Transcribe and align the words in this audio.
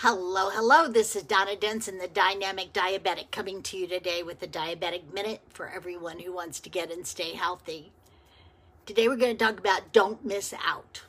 Hello, 0.00 0.50
hello. 0.50 0.88
This 0.88 1.16
is 1.16 1.22
Donna 1.22 1.56
Denson, 1.56 1.96
the 1.96 2.06
dynamic 2.06 2.74
diabetic, 2.74 3.30
coming 3.30 3.62
to 3.62 3.78
you 3.78 3.86
today 3.86 4.22
with 4.22 4.40
the 4.40 4.46
Diabetic 4.46 5.10
Minute 5.14 5.40
for 5.48 5.70
everyone 5.70 6.18
who 6.18 6.34
wants 6.34 6.60
to 6.60 6.68
get 6.68 6.92
and 6.92 7.06
stay 7.06 7.32
healthy. 7.32 7.92
Today 8.84 9.08
we're 9.08 9.16
going 9.16 9.38
to 9.38 9.42
talk 9.42 9.58
about 9.58 9.94
don't 9.94 10.22
miss 10.22 10.52
out. 10.62 11.00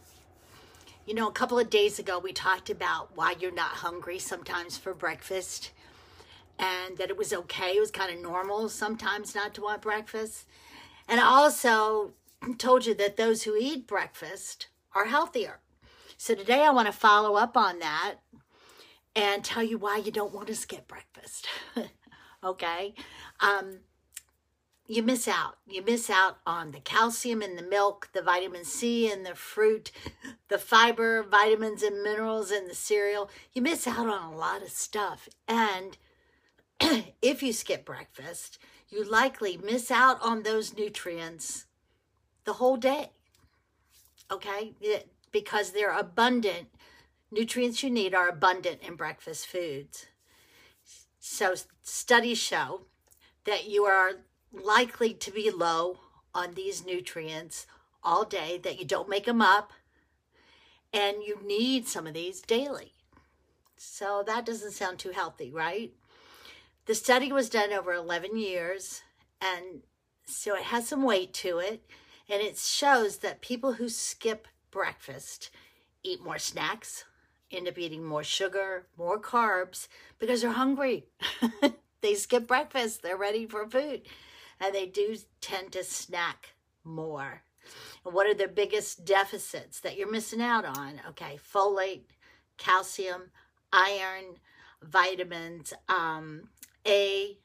You 1.05 1.15
know, 1.15 1.27
a 1.27 1.33
couple 1.33 1.59
of 1.59 1.69
days 1.69 1.99
ago 1.99 2.17
we 2.17 2.31
talked 2.31 2.69
about 2.69 3.09
why 3.13 3.35
you're 3.37 3.51
not 3.51 3.71
hungry 3.71 4.19
sometimes 4.19 4.77
for 4.77 4.93
breakfast 4.93 5.71
and 6.57 6.97
that 6.97 7.09
it 7.09 7.17
was 7.17 7.33
okay, 7.33 7.75
it 7.75 7.81
was 7.81 7.91
kind 7.91 8.15
of 8.15 8.21
normal 8.21 8.69
sometimes 8.69 9.35
not 9.35 9.53
to 9.55 9.63
want 9.63 9.81
breakfast. 9.81 10.45
And 11.09 11.19
I 11.19 11.25
also 11.25 12.13
told 12.57 12.85
you 12.85 12.95
that 12.95 13.17
those 13.17 13.43
who 13.43 13.57
eat 13.57 13.85
breakfast 13.85 14.67
are 14.95 15.07
healthier. 15.07 15.59
So 16.15 16.35
today 16.35 16.63
I 16.63 16.69
want 16.69 16.85
to 16.87 16.93
follow 16.93 17.35
up 17.35 17.57
on 17.57 17.79
that 17.79 18.19
and 19.17 19.43
tell 19.43 19.63
you 19.63 19.79
why 19.79 19.97
you 19.97 20.11
don't 20.11 20.33
want 20.33 20.45
to 20.45 20.55
skip 20.55 20.87
breakfast. 20.87 21.47
okay? 22.43 22.93
Um, 23.39 23.79
you 24.85 25.01
miss 25.01 25.27
out. 25.27 25.57
You 25.67 25.83
miss 25.83 26.07
out 26.07 26.37
on 26.45 26.71
the 26.71 26.79
calcium 26.79 27.41
in 27.41 27.55
the 27.55 27.63
milk, 27.63 28.09
the 28.13 28.21
vitamin 28.21 28.63
C 28.63 29.11
in 29.11 29.23
the 29.23 29.33
fruit, 29.33 29.91
the 30.49 30.59
fiber, 30.59 31.23
vitamins, 31.23 31.81
and 31.81 32.03
minerals 32.03 32.51
in 32.51 32.67
the 32.67 32.75
cereal. 32.75 33.31
You 33.53 33.63
miss 33.63 33.87
out 33.87 34.07
on 34.07 34.31
a 34.31 34.37
lot 34.37 34.61
of 34.61 34.69
stuff. 34.69 35.27
And 35.47 35.97
if 37.21 37.41
you 37.41 37.53
skip 37.53 37.85
breakfast, 37.85 38.59
you 38.87 39.03
likely 39.03 39.57
miss 39.57 39.89
out 39.89 40.19
on 40.21 40.43
those 40.43 40.77
nutrients 40.77 41.65
the 42.45 42.53
whole 42.53 42.77
day. 42.77 43.09
Okay? 44.31 44.73
Because 45.31 45.71
they're 45.71 45.97
abundant. 45.97 46.67
Nutrients 47.31 47.83
you 47.83 47.89
need 47.89 48.15
are 48.15 48.29
abundant 48.29 48.81
in 48.81 48.95
breakfast 48.95 49.47
foods. 49.47 50.07
So, 51.19 51.55
studies 51.81 52.37
show 52.37 52.81
that 53.43 53.67
you 53.67 53.83
are 53.83 54.11
likely 54.53 55.13
to 55.13 55.31
be 55.31 55.51
low 55.51 55.99
on 56.33 56.53
these 56.53 56.85
nutrients 56.85 57.67
all 58.01 58.23
day, 58.23 58.59
that 58.63 58.79
you 58.79 58.85
don't 58.85 59.09
make 59.09 59.25
them 59.25 59.41
up, 59.41 59.73
and 60.93 61.21
you 61.21 61.39
need 61.45 61.87
some 61.87 62.07
of 62.07 62.13
these 62.13 62.41
daily. 62.41 62.93
So, 63.75 64.23
that 64.25 64.45
doesn't 64.45 64.71
sound 64.71 64.99
too 64.99 65.11
healthy, 65.11 65.51
right? 65.51 65.91
The 66.85 66.95
study 66.95 67.33
was 67.33 67.49
done 67.49 67.73
over 67.73 67.91
11 67.93 68.37
years, 68.37 69.01
and 69.41 69.81
so 70.25 70.55
it 70.55 70.63
has 70.63 70.87
some 70.87 71.03
weight 71.03 71.33
to 71.35 71.59
it. 71.59 71.83
And 72.29 72.41
it 72.41 72.57
shows 72.57 73.17
that 73.17 73.41
people 73.41 73.73
who 73.73 73.89
skip 73.89 74.47
breakfast 74.71 75.49
eat 76.03 76.23
more 76.23 76.39
snacks, 76.39 77.05
end 77.51 77.67
up 77.67 77.77
eating 77.77 78.03
more 78.03 78.23
sugar, 78.23 78.87
more 78.97 79.19
carbs 79.19 79.87
because 80.19 80.41
they're 80.41 80.51
hungry. 80.51 81.05
they 82.01 82.15
skip 82.15 82.47
breakfast, 82.47 83.01
they're 83.01 83.17
ready 83.17 83.45
for 83.45 83.67
food, 83.69 84.01
and 84.59 84.73
they 84.73 84.85
do 84.85 85.17
tend 85.41 85.71
to 85.73 85.83
snack 85.83 86.55
more. 86.83 87.43
And 88.05 88.13
what 88.13 88.27
are 88.27 88.33
the 88.33 88.47
biggest 88.47 89.05
deficits 89.05 89.79
that 89.81 89.97
you're 89.97 90.11
missing 90.11 90.41
out 90.41 90.65
on? 90.65 91.01
Okay, 91.09 91.39
folate, 91.53 92.03
calcium, 92.57 93.31
iron, 93.71 94.35
vitamins, 94.81 95.73
um, 95.89 96.49
A, 96.85 97.37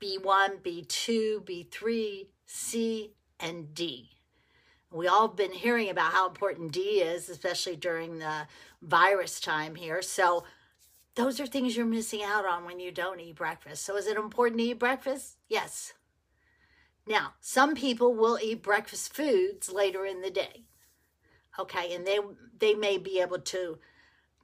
B1, 0.00 0.62
B2, 0.62 1.44
B3, 1.44 2.26
C, 2.46 3.14
and 3.40 3.74
D. 3.74 4.17
We 4.90 5.06
all 5.06 5.28
have 5.28 5.36
been 5.36 5.52
hearing 5.52 5.90
about 5.90 6.12
how 6.12 6.28
important 6.28 6.72
D 6.72 7.00
is, 7.00 7.28
especially 7.28 7.76
during 7.76 8.18
the 8.18 8.46
virus 8.80 9.40
time 9.40 9.74
here. 9.74 10.00
So 10.02 10.44
those 11.14 11.40
are 11.40 11.46
things 11.46 11.76
you're 11.76 11.86
missing 11.86 12.22
out 12.22 12.46
on 12.46 12.64
when 12.64 12.80
you 12.80 12.90
don't 12.90 13.20
eat 13.20 13.36
breakfast. 13.36 13.84
So 13.84 13.96
is 13.96 14.06
it 14.06 14.16
important 14.16 14.60
to 14.60 14.66
eat 14.66 14.78
breakfast? 14.78 15.36
Yes. 15.48 15.92
Now, 17.06 17.34
some 17.40 17.74
people 17.74 18.14
will 18.14 18.38
eat 18.42 18.62
breakfast 18.62 19.14
foods 19.14 19.70
later 19.70 20.04
in 20.06 20.22
the 20.22 20.30
day. 20.30 20.64
Okay, 21.58 21.92
and 21.92 22.06
they 22.06 22.18
they 22.58 22.74
may 22.74 22.98
be 22.98 23.20
able 23.20 23.40
to 23.40 23.78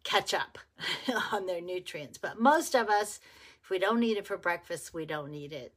catch 0.02 0.34
up 0.34 0.58
on 1.32 1.46
their 1.46 1.60
nutrients, 1.60 2.18
but 2.18 2.40
most 2.40 2.74
of 2.74 2.88
us 2.88 3.20
if 3.64 3.70
we 3.70 3.78
don't 3.78 4.00
need 4.00 4.18
it 4.18 4.26
for 4.26 4.36
breakfast, 4.36 4.92
we 4.92 5.06
don't 5.06 5.30
need 5.30 5.50
it. 5.50 5.72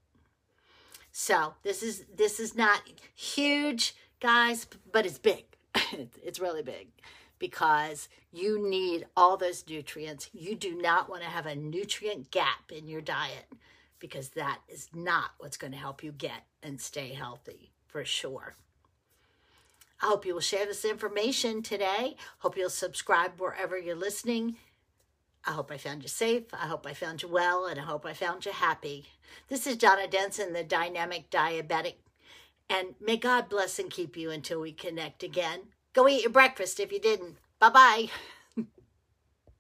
So, 1.14 1.54
this 1.64 1.82
is 1.82 2.04
this 2.14 2.38
is 2.38 2.54
not 2.54 2.82
huge 3.16 3.96
guys, 4.20 4.68
but 4.92 5.06
it's 5.06 5.20
big. 5.20 5.46
it's 6.24 6.40
really 6.40 6.64
big 6.64 6.90
because 7.40 8.10
you 8.32 8.68
need 8.68 9.06
all 9.16 9.38
those 9.38 9.64
nutrients. 9.70 10.30
You 10.34 10.56
do 10.56 10.76
not 10.76 11.10
want 11.10 11.24
to 11.24 11.30
have 11.30 11.46
a 11.46 11.56
nutrient 11.56 12.32
gap 12.32 12.72
in 12.72 12.88
your 12.88 13.02
diet 13.02 13.46
because 14.00 14.30
that 14.30 14.60
is 14.68 14.90
not 14.94 15.32
what's 15.38 15.58
going 15.58 15.74
to 15.74 15.80
help 15.80 16.04
you 16.04 16.12
get 16.12 16.46
and 16.62 16.80
stay 16.80 17.14
healthy 17.14 17.72
for 17.86 18.06
sure. 18.06 18.56
I 20.02 20.08
hope 20.08 20.26
you 20.26 20.36
will 20.36 20.42
share 20.42 20.66
this 20.66 20.86
information 20.86 21.64
today. 21.64 22.18
Hope 22.40 22.56
you'll 22.56 22.70
subscribe 22.70 23.40
wherever 23.40 23.78
you're 23.78 23.96
listening. 23.96 24.58
I 25.46 25.52
hope 25.52 25.72
I 25.72 25.78
found 25.78 26.04
you 26.04 26.10
safe. 26.10 26.44
I 26.54 26.68
hope 26.68 26.86
I 26.86 26.94
found 26.94 27.24
you 27.24 27.30
well, 27.30 27.66
and 27.66 27.80
I 27.80 27.84
hope 27.84 28.06
I 28.06 28.14
found 28.14 28.46
you 28.46 28.52
happy. 28.52 29.06
This 29.48 29.66
is 29.66 29.78
Donna 29.78 30.08
Denson, 30.08 30.54
the 30.54 30.64
dynamic 30.64 31.32
diabetic 31.32 31.96
and 32.70 32.96
may 33.00 33.18
God 33.18 33.50
bless 33.50 33.80
and 33.80 33.90
keep 33.90 34.18
you 34.18 34.32
until 34.32 34.62
we 34.62 34.72
connect 34.72 35.24
again. 35.24 35.62
Go 35.94 36.08
eat 36.08 36.24
your 36.24 36.32
breakfast 36.32 36.80
if 36.80 36.92
you 36.92 37.00
didn't. 37.00 37.38
Bye 37.60 37.70
bye. 37.70 38.10